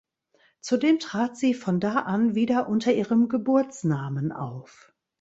[0.61, 4.91] Zudem trat sie von da an wieder unter ihrem Geburtsnamen auf.